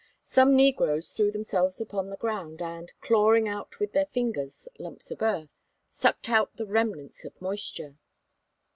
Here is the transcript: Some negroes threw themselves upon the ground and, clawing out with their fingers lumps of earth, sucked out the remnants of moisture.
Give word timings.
Some 0.23 0.55
negroes 0.55 1.09
threw 1.11 1.29
themselves 1.29 1.79
upon 1.79 2.09
the 2.09 2.17
ground 2.17 2.59
and, 2.59 2.91
clawing 3.01 3.47
out 3.47 3.79
with 3.79 3.91
their 3.91 4.07
fingers 4.07 4.67
lumps 4.79 5.11
of 5.11 5.21
earth, 5.21 5.51
sucked 5.87 6.27
out 6.27 6.55
the 6.57 6.65
remnants 6.65 7.23
of 7.23 7.39
moisture. 7.39 7.97